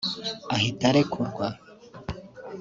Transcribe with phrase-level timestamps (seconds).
[0.55, 1.47] ahita arekurwa